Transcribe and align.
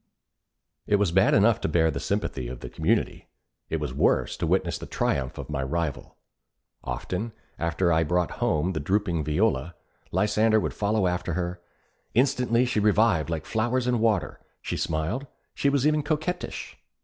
It 0.87 0.95
was 0.95 1.11
bad 1.11 1.35
enough 1.35 1.61
to 1.61 1.67
bear 1.67 1.91
the 1.91 1.99
sympathy 1.99 2.47
of 2.47 2.61
the 2.61 2.71
community; 2.71 3.29
it 3.69 3.79
was 3.79 3.93
worse 3.93 4.35
to 4.37 4.47
witness 4.47 4.79
the 4.79 4.87
triumph 4.87 5.37
of 5.37 5.47
my 5.47 5.61
rival. 5.61 6.17
Often, 6.83 7.33
after 7.59 7.93
I 7.93 7.99
had 7.99 8.07
brought 8.07 8.31
home 8.41 8.73
the 8.73 8.79
drooping 8.79 9.23
Viola, 9.23 9.75
Lysander 10.11 10.59
would 10.59 10.73
follow 10.73 11.05
after 11.05 11.33
her. 11.33 11.61
Instantly 12.15 12.65
she 12.65 12.79
revived 12.79 13.29
like 13.29 13.45
flowers 13.45 13.85
in 13.85 13.99
water. 13.99 14.39
She 14.59 14.75
smiled, 14.75 15.27
she 15.53 15.69
was 15.69 15.85
even 15.85 16.01
coquettish. 16.01 16.79